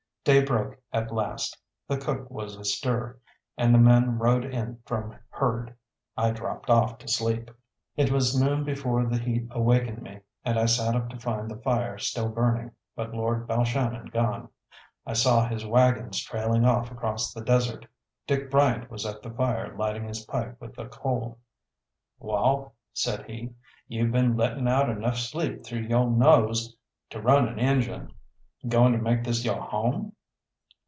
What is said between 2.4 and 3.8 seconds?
astir, and the